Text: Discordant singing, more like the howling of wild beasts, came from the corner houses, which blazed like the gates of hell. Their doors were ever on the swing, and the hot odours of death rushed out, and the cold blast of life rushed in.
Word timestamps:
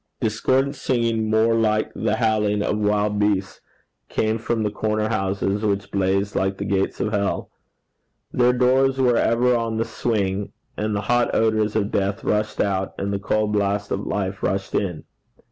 Discordant 0.19 0.73
singing, 0.75 1.29
more 1.29 1.53
like 1.53 1.91
the 1.93 2.15
howling 2.15 2.63
of 2.63 2.79
wild 2.79 3.19
beasts, 3.19 3.61
came 4.09 4.39
from 4.39 4.63
the 4.63 4.71
corner 4.71 5.09
houses, 5.09 5.61
which 5.63 5.91
blazed 5.91 6.35
like 6.35 6.57
the 6.57 6.65
gates 6.65 6.99
of 6.99 7.11
hell. 7.13 7.51
Their 8.33 8.51
doors 8.51 8.97
were 8.97 9.17
ever 9.17 9.55
on 9.55 9.77
the 9.77 9.85
swing, 9.85 10.53
and 10.75 10.95
the 10.95 11.01
hot 11.01 11.35
odours 11.35 11.75
of 11.75 11.91
death 11.91 12.23
rushed 12.23 12.59
out, 12.59 12.95
and 12.97 13.13
the 13.13 13.19
cold 13.19 13.51
blast 13.51 13.91
of 13.91 14.07
life 14.07 14.41
rushed 14.41 14.73
in. 14.73 15.03